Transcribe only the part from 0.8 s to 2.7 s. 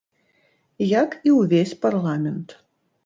Як і ўвесь парламент.